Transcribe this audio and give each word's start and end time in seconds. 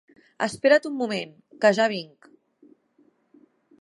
Espera't 0.45 0.87
un 0.91 0.95
moment, 1.01 1.35
que 1.65 1.73
ja 1.81 1.87
vinc. 1.93 2.31